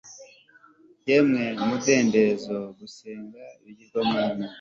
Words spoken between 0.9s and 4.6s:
yemwe umudendezo! gusenga ibigirwamana